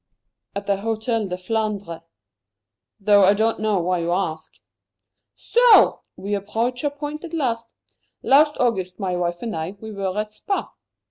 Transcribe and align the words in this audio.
"At 0.55 0.65
the 0.65 0.77
Hôtel 0.77 1.29
de 1.29 1.35
Flandre 1.37 2.01
though 2.99 3.23
I 3.23 3.35
don't 3.35 3.59
know 3.59 3.79
why 3.79 3.99
you 3.99 4.11
ask." 4.11 4.51
"So! 5.35 6.01
We 6.15 6.33
approach 6.33 6.83
a 6.83 6.89
point 6.89 7.23
at 7.23 7.35
last. 7.35 7.67
Last 8.23 8.57
August, 8.59 8.99
my 8.99 9.15
wife 9.15 9.43
and 9.43 9.55
I, 9.55 9.75
we 9.79 9.91
were 9.91 10.17
at 10.17 10.33
Spa. 10.33 10.71